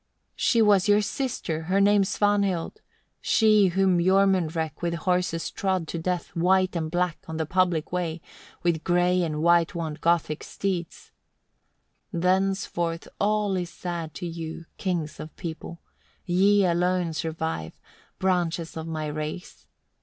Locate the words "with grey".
8.63-9.21